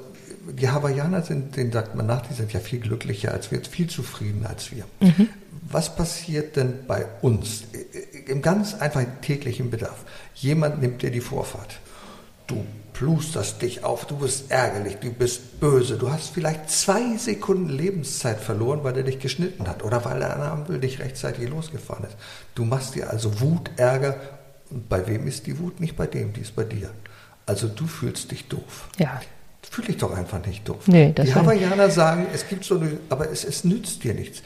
[0.51, 3.88] die Hawaiianer sind, denen sagt man nach, die sind ja viel glücklicher als wir, viel
[3.88, 4.84] zufriedener als wir.
[4.99, 5.30] Mhm.
[5.67, 7.63] Was passiert denn bei uns
[8.28, 10.06] im ganz einfachen täglichen Bedarf?
[10.36, 11.80] Jemand nimmt dir die Vorfahrt.
[12.45, 17.69] Du plusterst dich auf, du bist ärgerlich, du bist böse, du hast vielleicht zwei Sekunden
[17.69, 22.15] Lebenszeit verloren, weil er dich geschnitten hat oder weil der Ampel dich rechtzeitig losgefahren ist.
[22.54, 24.15] Du machst dir also Wut, Ärger
[24.69, 25.80] und bei wem ist die Wut?
[25.80, 26.91] Nicht bei dem, die ist bei dir.
[27.47, 28.89] Also du fühlst dich doof.
[28.97, 29.19] Ja.
[29.69, 30.88] Fühl dich doch einfach nicht doof.
[30.88, 34.43] Nee, die Hawaiianer sagen, es gibt so eine, aber es, es nützt dir nichts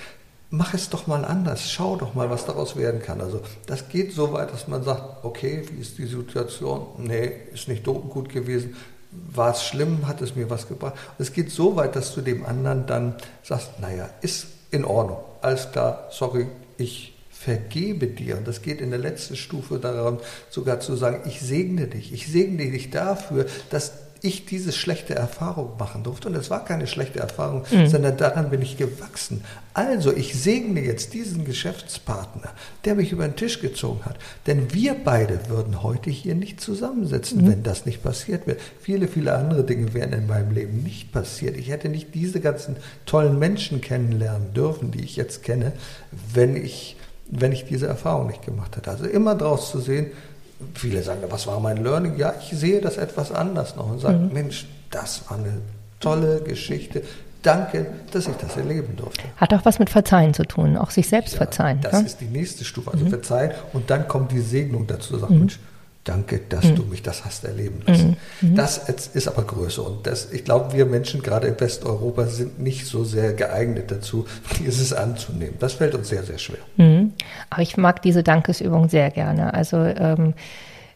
[0.52, 3.22] mach es doch mal anders, schau doch mal, was daraus werden kann.
[3.22, 6.88] Also das geht so weit, dass man sagt, okay, wie ist die Situation?
[6.98, 8.76] Nee, ist nicht gut gewesen.
[9.12, 10.08] War es schlimm?
[10.08, 10.96] Hat es mir was gebracht?
[11.18, 15.72] Es geht so weit, dass du dem anderen dann sagst, naja, ist in Ordnung, alles
[15.72, 18.38] klar, sorry, ich vergebe dir.
[18.38, 22.12] Und das geht in der letzten Stufe daran, sogar zu sagen, ich segne dich.
[22.14, 26.28] Ich segne dich dafür, dass ich diese schlechte Erfahrung machen durfte.
[26.28, 27.88] Und es war keine schlechte Erfahrung, mhm.
[27.88, 29.44] sondern daran bin ich gewachsen.
[29.74, 32.50] Also, ich segne jetzt diesen Geschäftspartner,
[32.86, 34.18] der mich über den Tisch gezogen hat.
[34.46, 37.52] Denn wir beide würden heute hier nicht zusammensitzen, mhm.
[37.52, 38.58] wenn das nicht passiert wäre.
[38.82, 41.56] Viele, viele andere Dinge wären in meinem Leben nicht passiert.
[41.56, 45.74] Ich hätte nicht diese ganzen tollen Menschen kennenlernen dürfen, die ich jetzt kenne,
[46.34, 46.98] wenn ich,
[47.30, 48.92] wenn ich diese Erfahrung nicht gemacht hätte.
[48.92, 50.08] Also immer draus zu sehen,
[50.74, 52.18] viele sagen, was war mein Learning?
[52.18, 54.34] Ja, ich sehe das etwas anders noch und sage, mhm.
[54.34, 55.62] Mensch, das war eine
[56.00, 57.04] tolle Geschichte.
[57.42, 59.24] Danke, dass ich das erleben durfte.
[59.38, 61.80] Hat auch was mit Verzeihen zu tun, auch sich selbst ja, verzeihen.
[61.82, 62.00] Das ja?
[62.00, 63.10] ist die nächste Stufe, also mhm.
[63.10, 65.40] Verzeihen und dann kommt die Segnung dazu, sagt mhm.
[65.40, 65.60] Mensch,
[66.10, 66.76] Danke, dass mhm.
[66.76, 68.18] du mich das hast erleben lassen.
[68.42, 68.50] Mhm.
[68.50, 68.56] mhm.
[68.56, 69.86] Das ist aber größer.
[69.86, 74.26] Und das, ich glaube, wir Menschen gerade in Westeuropa sind nicht so sehr geeignet dazu,
[74.60, 75.54] dieses anzunehmen.
[75.60, 76.58] Das fällt uns sehr, sehr schwer.
[76.78, 77.14] Mhm.
[77.52, 79.54] Aber ich mag diese Dankesübung sehr gerne.
[79.54, 80.34] Also ähm,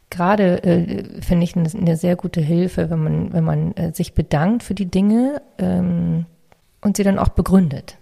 [0.10, 4.16] gerade äh, finde ich eine, eine, sehr gute Hilfe, wenn man, wenn man äh, sich
[4.16, 6.26] bedankt für die Dinge ähm,
[6.82, 7.98] und sie dann auch begründet.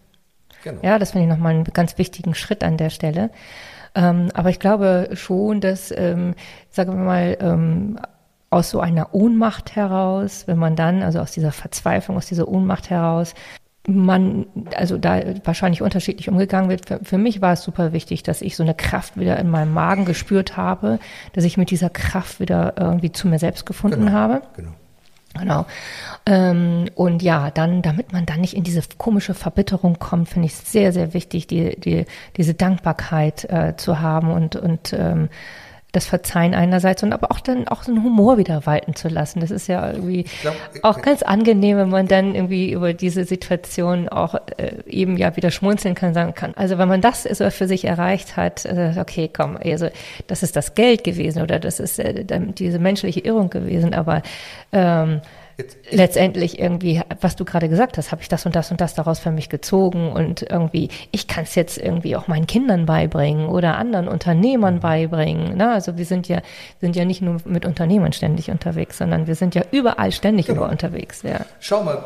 [0.63, 0.80] Genau.
[0.82, 3.32] Ja, das finde ich nochmal einen ganz wichtigen Schritt an der Stelle.
[3.96, 6.36] Ähm, aber ich glaube schon, dass, ähm,
[6.70, 8.00] sagen wir mal, ähm,
[8.50, 12.90] aus so einer Ohnmacht heraus, wenn man dann, also aus dieser Verzweiflung, aus dieser Ohnmacht
[12.90, 13.34] heraus,
[13.88, 16.88] man, also da wahrscheinlich unterschiedlich umgegangen wird.
[16.88, 19.74] Für, für, mich war es super wichtig, dass ich so eine Kraft wieder in meinem
[19.74, 21.00] Magen gespürt habe,
[21.34, 24.42] dass ich mit dieser Kraft wieder irgendwie zu mir selbst gefunden genau, habe.
[24.56, 24.72] Genau.
[25.38, 25.65] Genau.
[26.26, 30.54] Ähm, und ja, dann, damit man dann nicht in diese komische Verbitterung kommt, finde ich
[30.54, 35.30] es sehr, sehr wichtig, die, die, diese Dankbarkeit äh, zu haben und, und ähm,
[35.92, 39.42] das Verzeihen einerseits und aber auch dann auch so einen Humor wieder walten zu lassen.
[39.42, 44.08] Das ist ja irgendwie glaub, auch ganz angenehm, wenn man dann irgendwie über diese Situation
[44.08, 46.54] auch äh, eben ja wieder schmunzeln kann, sagen kann.
[46.56, 49.90] Also wenn man das so für sich erreicht hat, äh, okay, komm, also
[50.28, 52.24] das ist das Geld gewesen oder das ist äh,
[52.58, 54.22] diese menschliche Irrung gewesen, aber
[54.72, 55.22] ähm,
[55.62, 58.95] Jetzt, letztendlich irgendwie, was du gerade gesagt hast, habe ich das und das und das
[58.95, 63.47] daraus für mich gezogen und irgendwie, ich kann es jetzt irgendwie auch meinen Kindern beibringen
[63.47, 64.80] oder anderen Unternehmern mhm.
[64.80, 65.58] beibringen.
[65.58, 65.71] Ne?
[65.71, 66.41] Also wir sind ja,
[66.80, 70.62] sind ja nicht nur mit Unternehmern ständig unterwegs, sondern wir sind ja überall ständig genau.
[70.62, 71.21] über unterwegs.
[71.24, 71.45] Ja.
[71.60, 72.04] Schau mal,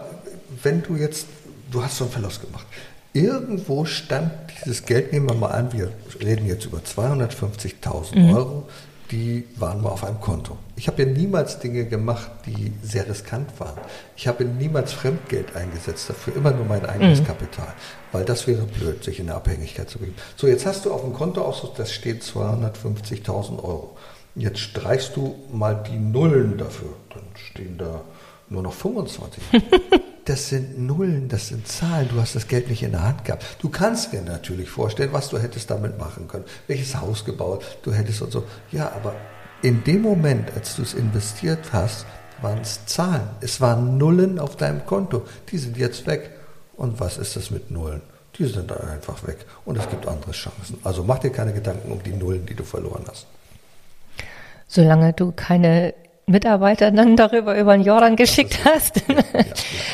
[0.63, 1.27] wenn du jetzt
[1.71, 2.65] du hast so einen Verlust gemacht.
[3.13, 4.31] Irgendwo stand
[4.65, 5.91] dieses Geld, nehmen wir mal an, wir
[6.21, 8.33] reden jetzt über 250.000 mhm.
[8.33, 8.67] Euro,
[9.11, 10.57] die waren mal auf einem Konto.
[10.75, 13.77] Ich habe ja niemals Dinge gemacht, die sehr riskant waren.
[14.15, 17.25] Ich habe niemals Fremdgeld eingesetzt dafür, immer nur mein eigenes mhm.
[17.25, 17.73] Kapital,
[18.11, 20.15] weil das wäre blöd, sich in eine Abhängigkeit zu bringen.
[20.35, 23.95] So, jetzt hast du auf dem Kontoauszug, das steht 250.000 Euro.
[24.35, 28.01] Jetzt streichst du mal die Nullen dafür, dann stehen da
[28.49, 29.43] nur noch 25.
[30.25, 32.09] das sind Nullen, das sind Zahlen.
[32.09, 33.45] Du hast das Geld nicht in der Hand gehabt.
[33.59, 36.45] Du kannst dir natürlich vorstellen, was du hättest damit machen können.
[36.67, 38.43] Welches Haus gebaut du hättest und so.
[38.71, 39.15] Ja, aber
[39.61, 42.05] in dem Moment, als du es investiert hast,
[42.41, 43.27] waren es Zahlen.
[43.41, 45.25] Es waren Nullen auf deinem Konto.
[45.51, 46.31] Die sind jetzt weg.
[46.75, 48.01] Und was ist das mit Nullen?
[48.37, 49.45] Die sind dann einfach weg.
[49.63, 50.79] Und es gibt andere Chancen.
[50.83, 53.27] Also mach dir keine Gedanken um die Nullen, die du verloren hast.
[54.67, 55.93] Solange du keine
[56.27, 59.03] Mitarbeiter dann darüber über den Jordan geschickt hast.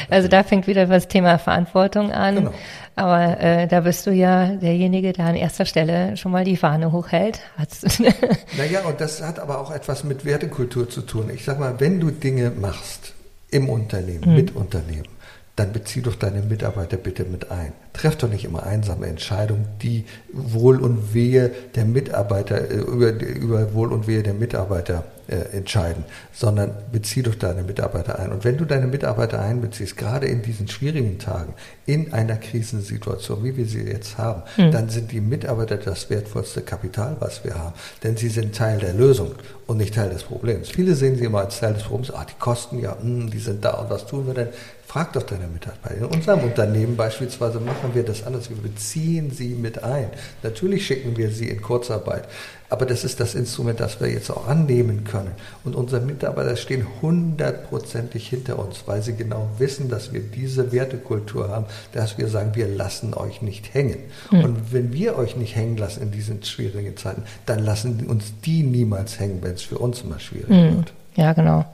[0.10, 2.36] Also da fängt wieder das Thema Verantwortung an.
[2.36, 2.54] Genau.
[2.96, 6.91] Aber äh, da bist du ja derjenige, der an erster Stelle schon mal die Fahne
[6.91, 7.39] hochhält.
[8.58, 11.30] naja, und das hat aber auch etwas mit Wertekultur zu tun.
[11.34, 13.13] Ich sag mal, wenn du Dinge machst
[13.50, 14.36] im Unternehmen, hm.
[14.36, 15.08] mit Unternehmen,
[15.56, 17.74] dann bezieh doch deine Mitarbeiter bitte mit ein.
[17.94, 23.74] Treff doch nicht immer einsame Entscheidungen, die Wohl und Wehe der Mitarbeiter, äh, über, über
[23.74, 28.32] Wohl und Wehe der Mitarbeiter äh, entscheiden, sondern bezieh doch deine Mitarbeiter ein.
[28.32, 31.54] Und wenn du deine Mitarbeiter einbeziehst, gerade in diesen schwierigen Tagen,
[31.86, 34.72] in einer Krisensituation, wie wir sie jetzt haben, mhm.
[34.72, 37.74] dann sind die Mitarbeiter das wertvollste Kapital, was wir haben.
[38.04, 39.32] Denn sie sind Teil der Lösung
[39.68, 40.70] und nicht Teil des Problems.
[40.70, 43.40] Viele sehen sie immer als Teil des Problems, ah, die Kosten, ja, mh, hm, die
[43.40, 44.50] sind da und was tun wir denn?
[44.86, 45.96] Frag doch deine Mitarbeiter.
[45.96, 48.50] In unserem Unternehmen beispielsweise machen wir das anders.
[48.50, 50.08] Wir beziehen sie mit ein.
[50.44, 52.28] Natürlich schicken wir sie in Kurzarbeit.
[52.70, 55.32] Aber das ist das Instrument, das wir jetzt auch annehmen können.
[55.65, 61.50] Und unsere Mitarbeiter stehen hundertprozentig hinter uns, weil sie genau wissen, dass wir diese Wertekultur
[61.50, 64.00] haben, dass wir sagen, wir lassen euch nicht hängen.
[64.32, 64.44] Mhm.
[64.46, 68.63] Und wenn wir euch nicht hängen lassen in diesen schwierigen Zeiten, dann lassen uns die
[68.63, 70.78] niemals hängen, wenn es für uns immer schwierig mhm.
[70.78, 70.94] wird.
[71.15, 71.65] Ja, genau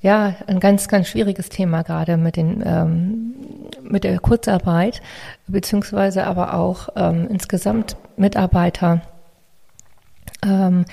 [0.00, 3.34] ja, ein ganz, ganz schwieriges Thema gerade mit den ähm,
[3.82, 5.00] mit der Kurzarbeit,
[5.46, 9.02] beziehungsweise aber auch ähm, insgesamt Mitarbeiter.
[10.44, 10.84] Ähm,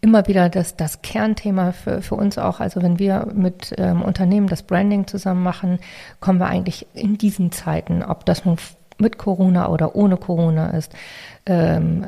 [0.00, 2.60] immer wieder das, das Kernthema für, für uns auch.
[2.60, 5.78] Also wenn wir mit ähm, Unternehmen das Branding zusammen machen,
[6.20, 8.56] kommen wir eigentlich in diesen Zeiten, ob das nun
[8.98, 10.92] mit Corona oder ohne Corona ist,
[11.46, 12.06] ähm,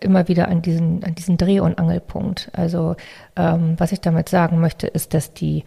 [0.00, 2.50] immer wieder an diesen, an diesen Dreh- und Angelpunkt.
[2.52, 2.96] Also
[3.36, 5.64] ähm, was ich damit sagen möchte, ist, dass die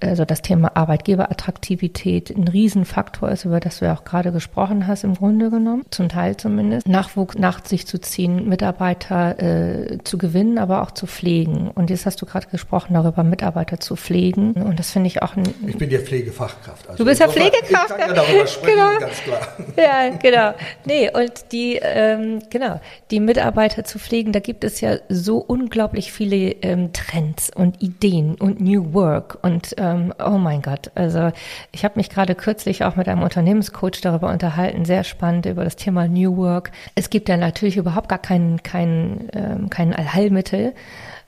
[0.00, 5.04] also das Thema Arbeitgeberattraktivität ein Riesenfaktor ist, über das du ja auch gerade gesprochen hast,
[5.04, 10.56] im Grunde genommen, zum Teil zumindest, Nachwuchs nach sich zu ziehen, Mitarbeiter äh, zu gewinnen,
[10.56, 11.70] aber auch zu pflegen.
[11.74, 14.54] Und jetzt hast du gerade gesprochen darüber, Mitarbeiter zu pflegen.
[14.54, 15.42] Und das finde ich auch ein.
[15.66, 16.88] Ich bin ja Pflegefachkraft.
[16.88, 17.90] Also du bist ja Pflegekraft.
[17.90, 18.98] Ich kann ja darüber sprechen, genau.
[18.98, 19.40] ganz klar.
[19.76, 20.54] Ja, genau.
[20.86, 26.12] Nee, und die, ähm, genau, die Mitarbeiter zu pflegen, da gibt es ja so unglaublich
[26.12, 29.17] viele ähm, Trends und Ideen und New Work.
[29.18, 29.38] Work.
[29.42, 31.30] Und ähm, oh mein Gott, also
[31.72, 35.76] ich habe mich gerade kürzlich auch mit einem Unternehmenscoach darüber unterhalten, sehr spannend über das
[35.76, 36.70] Thema New Work.
[36.94, 40.74] Es gibt ja natürlich überhaupt gar kein, kein, ähm, kein Allheilmittel.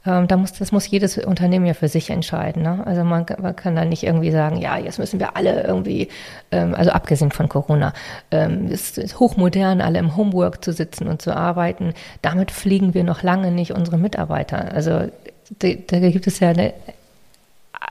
[0.06, 2.62] Ähm, da muss, das muss jedes Unternehmen ja für sich entscheiden.
[2.62, 2.82] Ne?
[2.86, 6.08] Also man, man kann da nicht irgendwie sagen, ja, jetzt müssen wir alle irgendwie,
[6.52, 7.92] ähm, also abgesehen von Corona,
[8.30, 11.92] ähm, es ist hochmodern, alle im Homework zu sitzen und zu arbeiten.
[12.22, 14.72] Damit pflegen wir noch lange nicht unsere Mitarbeiter.
[14.72, 15.10] Also
[15.58, 16.72] da gibt es ja eine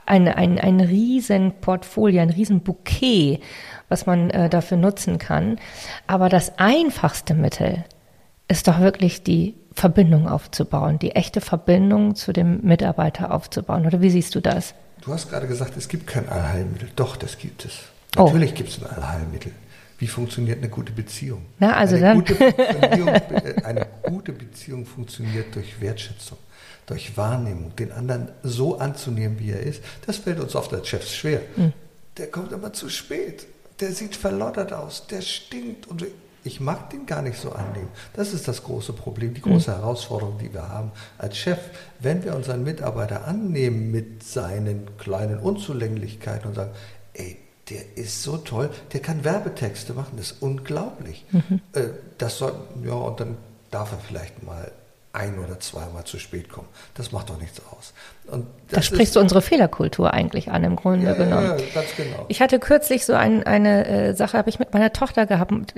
[0.05, 3.39] ein, ein, ein riesen Portfolio, ein riesen Bouquet,
[3.87, 5.59] was man äh, dafür nutzen kann.
[6.07, 7.83] Aber das einfachste Mittel
[8.47, 13.85] ist doch wirklich die Verbindung aufzubauen, die echte Verbindung zu dem Mitarbeiter aufzubauen.
[13.85, 14.73] Oder wie siehst du das?
[15.01, 16.89] Du hast gerade gesagt, es gibt kein Allheilmittel.
[16.95, 17.79] Doch, das gibt es.
[18.17, 18.25] Oh.
[18.25, 18.55] Natürlich oh.
[18.55, 19.51] gibt es ein Allheilmittel.
[19.99, 21.45] Wie funktioniert eine gute Beziehung?
[21.59, 22.15] Na, also eine.
[22.15, 26.37] Gute äh, eine gute Beziehung funktioniert durch Wertschätzung
[26.89, 31.15] durch Wahrnehmung, den anderen so anzunehmen, wie er ist, das fällt uns oft als Chefs
[31.15, 31.41] schwer.
[31.55, 31.73] Mhm.
[32.17, 33.45] Der kommt immer zu spät.
[33.79, 35.05] Der sieht verloddert aus.
[35.07, 35.87] Der stinkt.
[35.87, 36.05] Und
[36.43, 37.89] ich mag den gar nicht so annehmen.
[38.13, 39.75] Das ist das große Problem, die große mhm.
[39.75, 41.59] Herausforderung, die wir haben als Chef.
[41.99, 46.71] Wenn wir unseren Mitarbeiter annehmen mit seinen kleinen Unzulänglichkeiten und sagen,
[47.13, 47.37] ey,
[47.69, 51.25] der ist so toll, der kann Werbetexte machen, das ist unglaublich.
[51.31, 51.61] Mhm.
[51.73, 51.81] Äh,
[52.17, 52.53] das soll,
[52.83, 53.37] ja, und dann
[53.71, 54.71] darf er vielleicht mal
[55.11, 56.67] ein oder zweimal zu spät kommen.
[56.93, 57.93] Das macht doch nichts aus.
[58.27, 61.57] Und da sprichst du unsere Fehlerkultur eigentlich an, im Grunde ja, genommen.
[61.57, 62.25] Ja, ganz genau.
[62.27, 65.73] Ich hatte kürzlich so ein, eine äh, Sache, habe ich mit meiner Tochter gehabt.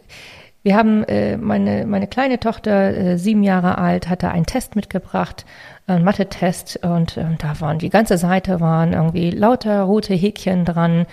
[0.63, 5.45] Wir haben, äh, meine, meine kleine Tochter, äh, sieben Jahre alt, hatte einen Test mitgebracht,
[5.87, 11.07] einen Mathe-Test, und äh, da waren, die ganze Seite waren irgendwie lauter rote Häkchen dran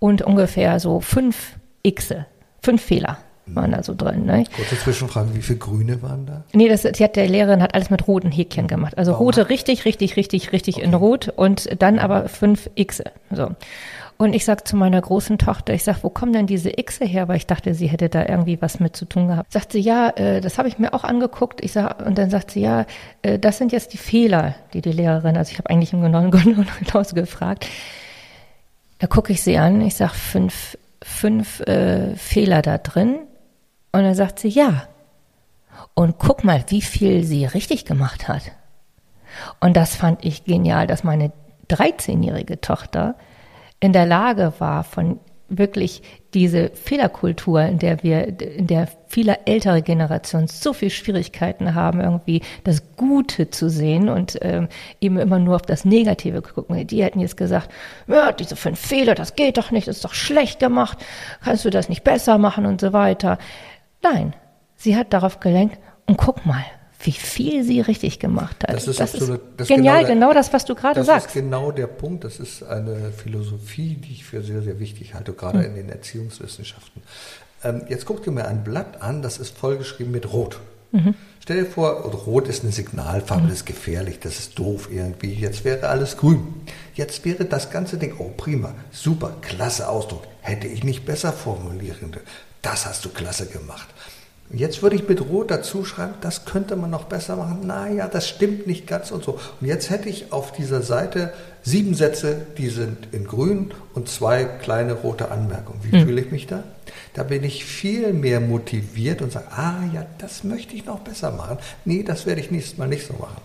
[0.00, 2.26] und ungefähr so fünf Xe,
[2.60, 3.18] fünf Fehler
[3.54, 4.26] waren da so drin.
[4.26, 4.44] Ne?
[4.54, 6.44] Kurze Zwischenfrage, wie viele Grüne waren da?
[6.52, 8.96] Nee, das, die hat der Lehrerin hat alles mit roten Häkchen gemacht.
[8.96, 9.26] Also Warum?
[9.26, 13.04] rote richtig, richtig, richtig, richtig in Rot und dann aber fünf Xe.
[13.30, 13.50] So.
[14.16, 17.26] Und ich sag zu meiner großen Tochter, ich sag, wo kommen denn diese Xe her?
[17.28, 19.50] Weil ich dachte, sie hätte da irgendwie was mit zu tun gehabt.
[19.50, 21.64] Sagt sie, ja, äh, das habe ich mir auch angeguckt.
[21.64, 22.84] Ich sag, und dann sagt sie, ja,
[23.22, 26.30] äh, das sind jetzt die Fehler, die die Lehrerin, also ich habe eigentlich im Genauen
[26.30, 27.66] genauso gefragt.
[29.00, 33.20] Da gucke ich sie an, ich sag, fünf, fünf äh, Fehler da drin.
[33.92, 34.84] Und dann sagt sie, ja.
[35.94, 38.52] Und guck mal, wie viel sie richtig gemacht hat.
[39.58, 41.32] Und das fand ich genial, dass meine
[41.70, 43.16] 13-jährige Tochter
[43.80, 45.18] in der Lage war, von
[45.50, 52.00] wirklich diese Fehlerkultur, in der wir, in der viele ältere Generationen so viel Schwierigkeiten haben,
[52.00, 54.68] irgendwie das Gute zu sehen und ähm,
[55.00, 56.86] eben immer nur auf das Negative gucken.
[56.86, 57.70] Die hätten jetzt gesagt,
[58.06, 60.98] ja, diese fünf Fehler, das geht doch nicht, das ist doch schlecht gemacht,
[61.42, 63.38] kannst du das nicht besser machen und so weiter.
[64.02, 64.34] Nein,
[64.76, 66.64] sie hat darauf gelenkt und guck mal,
[67.02, 68.74] wie viel sie richtig gemacht hat.
[68.74, 71.26] Das ist, absolut, das genial, genau, genau, das, was du gerade das sagst.
[71.28, 72.24] Das ist genau der Punkt.
[72.24, 75.64] Das ist eine Philosophie, die ich für sehr, sehr wichtig halte, gerade Mhm.
[75.64, 77.02] in den Erziehungswissenschaften.
[77.64, 80.60] Ähm, jetzt guck dir mal ein Blatt an, das ist vollgeschrieben mit Rot.
[80.92, 81.14] Mhm.
[81.40, 85.32] Stell dir vor, Rot ist eine Signalfarbe, das ist gefährlich, das ist doof irgendwie.
[85.32, 86.42] Jetzt wäre alles grün.
[86.94, 90.24] Jetzt wäre das ganze Ding, oh prima, super, klasse Ausdruck.
[90.42, 92.26] Hätte ich nicht besser formulieren können.
[92.62, 93.88] Das hast du klasse gemacht.
[94.52, 97.66] Jetzt würde ich mit Rot dazu schreiben, das könnte man noch besser machen.
[97.66, 99.38] Naja, das stimmt nicht ganz und so.
[99.60, 101.32] Und jetzt hätte ich auf dieser Seite
[101.62, 105.78] sieben Sätze, die sind in grün und zwei kleine rote Anmerkungen.
[105.84, 106.04] Wie Hm.
[106.06, 106.64] fühle ich mich da?
[107.14, 111.30] Da bin ich viel mehr motiviert und sage, ah ja, das möchte ich noch besser
[111.30, 111.58] machen.
[111.84, 113.40] Nee, das werde ich nächstes Mal nicht so machen.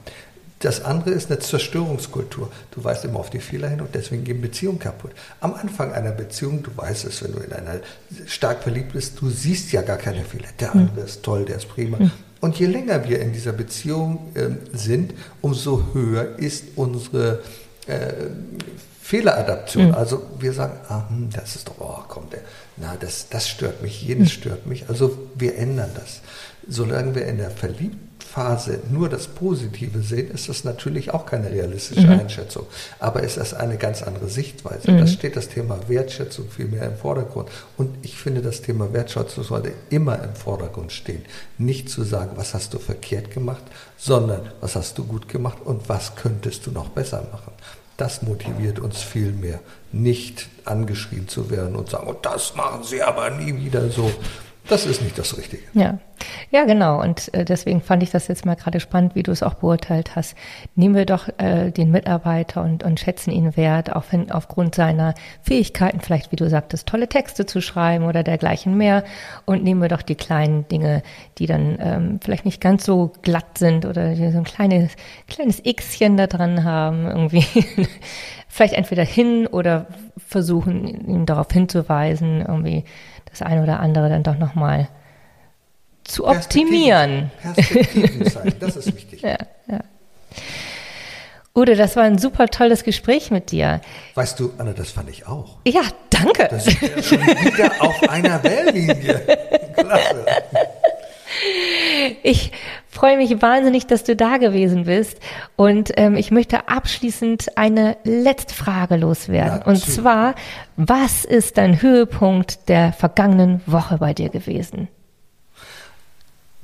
[0.60, 2.50] Das andere ist eine Zerstörungskultur.
[2.72, 5.12] Du weißt immer auf die Fehler hin und deswegen gehen Beziehungen kaputt.
[5.42, 7.82] Am Anfang einer Beziehung, du weißt es, wenn du in einer
[8.26, 10.48] stark verliebt bist, du siehst ja gar keine Fehler.
[10.60, 11.98] Der andere ist toll, der ist prima.
[12.40, 17.42] Und je länger wir in dieser Beziehung ähm, sind, umso höher ist unsere
[17.88, 18.14] äh,
[19.02, 19.94] Fehleradaption.
[19.94, 22.42] Also wir sagen, ah, hm, das ist doch, oh, komm, der,
[22.78, 24.90] na, das, das stört mich, jenes stört mich.
[24.90, 26.22] Also wir ändern das.
[26.68, 27.52] Solange wir in der
[28.36, 32.66] Verliebtphase nur das Positive sehen, ist das natürlich auch keine realistische Einschätzung.
[33.00, 34.92] Aber ist das eine ganz andere Sichtweise.
[34.98, 37.50] Da steht das Thema Wertschätzung viel mehr im Vordergrund.
[37.78, 41.24] Und ich finde, das Thema Wertschätzung sollte immer im Vordergrund stehen.
[41.58, 43.64] Nicht zu sagen, was hast du verkehrt gemacht,
[43.98, 47.54] sondern was hast du gut gemacht und was könntest du noch besser machen.
[47.98, 49.62] Das motiviert uns viel mehr,
[49.94, 54.12] nicht angeschrien zu werden und sagen, oh, das machen Sie aber nie wieder so.
[54.68, 55.64] Das ist nicht das Richtige.
[55.74, 56.00] Ja,
[56.50, 57.02] ja, genau.
[57.02, 60.16] Und äh, deswegen fand ich das jetzt mal gerade spannend, wie du es auch beurteilt
[60.16, 60.36] hast.
[60.76, 65.14] Nehmen wir doch äh, den Mitarbeiter und, und schätzen ihn wert, auch wenn aufgrund seiner
[65.42, 69.04] Fähigkeiten, vielleicht wie du sagtest, tolle Texte zu schreiben oder dergleichen mehr.
[69.46, 71.04] Und nehmen wir doch die kleinen Dinge,
[71.38, 74.94] die dann ähm, vielleicht nicht ganz so glatt sind oder die so ein kleines,
[75.28, 77.46] kleines Xchen da dran haben, irgendwie.
[78.48, 82.86] vielleicht entweder hin oder versuchen, ihn darauf hinzuweisen, irgendwie
[83.40, 84.88] das eine oder andere dann doch nochmal
[86.04, 87.32] zu optimieren.
[87.42, 89.22] Perspektiven, Perspektiven zeigen, das ist wichtig.
[89.24, 89.80] Ja, ja.
[91.56, 93.80] Ude, das war ein super tolles Gespräch mit dir.
[94.16, 95.58] Weißt du, Anna, das fand ich auch.
[95.66, 96.48] Ja, danke.
[96.50, 99.20] Da sind wir schon wieder auf einer Wellenlinie.
[99.74, 100.26] Klasse.
[102.24, 102.52] Ich
[102.96, 105.20] freue mich wahnsinnig, dass du da gewesen bist.
[105.56, 109.60] Und ähm, ich möchte abschließend eine letzte Frage loswerden.
[109.60, 109.96] Und Natürlich.
[109.96, 110.36] zwar,
[110.78, 114.88] was ist dein Höhepunkt der vergangenen Woche bei dir gewesen?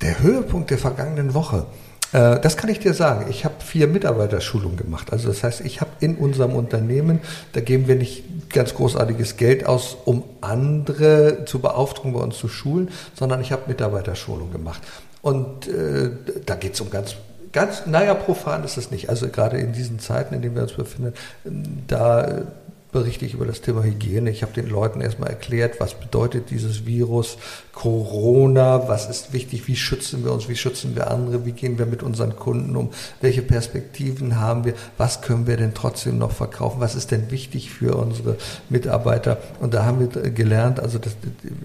[0.02, 1.65] Der Höhepunkt der vergangenen Woche.
[2.13, 3.28] Äh, Das kann ich dir sagen.
[3.30, 5.12] Ich habe vier Mitarbeiterschulungen gemacht.
[5.12, 7.20] Also das heißt, ich habe in unserem Unternehmen,
[7.54, 12.48] da geben wir nicht ganz großartiges Geld aus, um andere zu beauftragen, bei uns zu
[12.48, 14.82] schulen, sondern ich habe Mitarbeiterschulungen gemacht.
[15.22, 16.12] Und äh,
[16.46, 17.16] da geht es um ganz
[17.52, 19.10] Ganz, naja, profan ist es nicht.
[19.10, 21.14] Also gerade in diesen Zeiten, in denen wir uns befinden,
[21.88, 22.42] da äh,
[22.91, 24.30] berichte ich über das Thema Hygiene.
[24.30, 27.38] Ich habe den Leuten erstmal erklärt, was bedeutet dieses Virus,
[27.73, 31.86] Corona, was ist wichtig, wie schützen wir uns, wie schützen wir andere, wie gehen wir
[31.86, 32.89] mit unseren Kunden um,
[33.21, 37.71] welche Perspektiven haben wir, was können wir denn trotzdem noch verkaufen, was ist denn wichtig
[37.71, 38.38] für unsere
[38.69, 39.38] Mitarbeiter.
[39.60, 41.15] Und da haben wir gelernt, also das,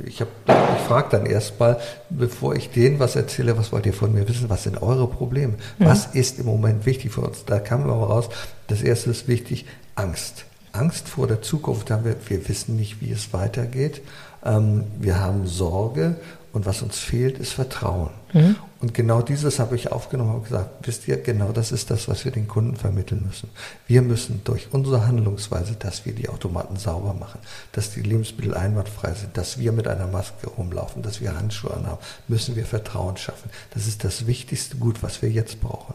[0.04, 4.12] ich, hab, ich frage dann erstmal, bevor ich denen was erzähle, was wollt ihr von
[4.12, 7.44] mir wissen, was sind eure Probleme, was ist im Moment wichtig für uns.
[7.44, 8.28] Da kam aber raus,
[8.68, 10.44] das erste ist wichtig, Angst.
[10.76, 14.02] Angst vor der Zukunft haben wir, wir wissen nicht, wie es weitergeht.
[14.44, 16.16] Ähm, wir haben Sorge
[16.52, 18.10] und was uns fehlt, ist Vertrauen.
[18.32, 18.56] Mhm.
[18.80, 22.24] Und genau dieses habe ich aufgenommen und gesagt, wisst ihr, genau das ist das, was
[22.24, 23.48] wir den Kunden vermitteln müssen.
[23.86, 27.40] Wir müssen durch unsere Handlungsweise, dass wir die Automaten sauber machen,
[27.72, 31.98] dass die Lebensmittel einwandfrei sind, dass wir mit einer Maske rumlaufen, dass wir Handschuhe anhaben,
[32.28, 33.50] müssen wir Vertrauen schaffen.
[33.72, 35.94] Das ist das wichtigste Gut, was wir jetzt brauchen.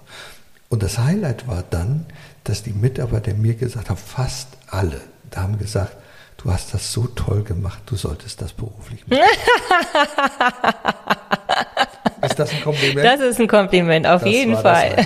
[0.71, 2.05] Und das Highlight war dann,
[2.45, 5.97] dass die Mitarbeiter mir gesagt haben, fast alle, da haben gesagt,
[6.37, 9.19] du hast das so toll gemacht, du solltest das beruflich machen.
[12.21, 13.05] ist das ein Kompliment?
[13.05, 14.95] Das ist ein Kompliment, auf das jeden Fall.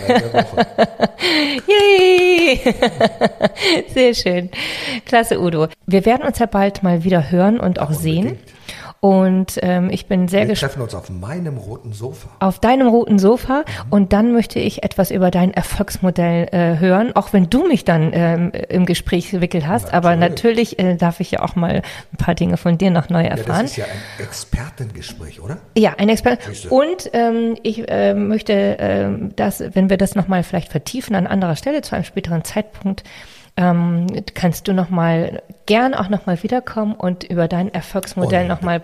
[1.67, 2.59] Yay!
[3.91, 4.51] Sehr schön.
[5.07, 5.69] Klasse, Udo.
[5.87, 8.37] Wir werden uns ja bald mal wieder hören und auch sehen.
[9.05, 10.73] Und ähm, ich bin sehr gespannt.
[10.73, 12.27] Wir treffen uns auf meinem roten Sofa.
[12.39, 13.59] Auf deinem roten Sofa.
[13.59, 13.91] Mhm.
[13.91, 18.09] Und dann möchte ich etwas über dein Erfolgsmodell äh, hören, auch wenn du mich dann
[18.15, 19.83] ähm, im Gespräch gewickelt hast.
[19.83, 19.95] Natürlich.
[19.95, 21.83] Aber natürlich äh, darf ich ja auch mal
[22.13, 23.47] ein paar Dinge von dir noch neu erfahren.
[23.47, 25.57] Ja, das ist ja ein Expertengespräch, oder?
[25.77, 26.49] Ja, ein Experte.
[26.71, 31.55] Und ähm, ich äh, möchte, äh, dass, wenn wir das nochmal vielleicht vertiefen an anderer
[31.55, 33.03] Stelle zu einem späteren Zeitpunkt,
[33.57, 38.61] ähm, kannst du noch mal gern auch noch mal wiederkommen und über dein Erfolgsmodell noch
[38.61, 38.81] mal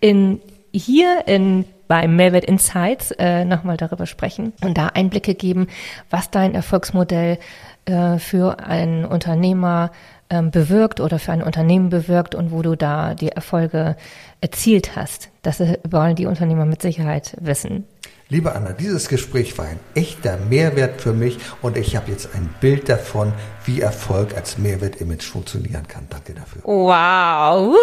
[0.00, 0.40] in
[0.72, 5.66] hier in bei Mehrwert Insights äh, noch mal darüber sprechen und da Einblicke geben,
[6.08, 7.38] was dein Erfolgsmodell
[7.86, 9.90] äh, für einen Unternehmer
[10.30, 13.96] ähm, bewirkt oder für ein Unternehmen bewirkt und wo du da die Erfolge
[14.40, 15.30] erzielt hast.
[15.42, 17.84] Das wollen die Unternehmer mit Sicherheit wissen.
[18.32, 22.48] Liebe Anna, dieses Gespräch war ein echter Mehrwert für mich und ich habe jetzt ein
[22.60, 23.32] Bild davon,
[23.64, 26.06] wie Erfolg als Mehrwert-Image funktionieren kann.
[26.08, 26.62] Danke dafür.
[26.62, 27.76] Wow.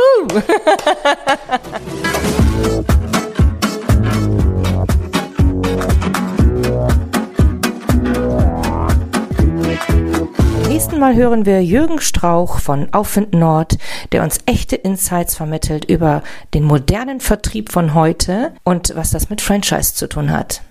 [10.78, 13.80] Nächsten Mal hören wir Jürgen Strauch von Aufwind Nord,
[14.12, 16.22] der uns echte Insights vermittelt über
[16.54, 20.62] den modernen Vertrieb von heute und was das mit Franchise zu tun hat.